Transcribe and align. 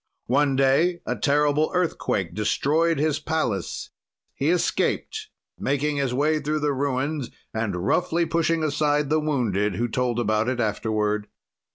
"One 0.25 0.55
day, 0.55 0.99
a 1.05 1.15
terrible 1.15 1.69
earthquake 1.75 2.33
destroyed 2.33 2.97
his 2.97 3.19
palace; 3.19 3.91
he 4.33 4.49
escaped, 4.49 5.29
making 5.59 5.97
his 5.97 6.11
way 6.11 6.39
through 6.39 6.61
the 6.61 6.73
ruins 6.73 7.29
and 7.53 7.85
roughly 7.85 8.25
pushing 8.25 8.63
aside 8.63 9.11
the 9.11 9.19
wounded 9.19 9.75
who 9.75 9.87
told 9.87 10.19
about 10.19 10.49
it 10.49 10.59
afterward. 10.59 11.27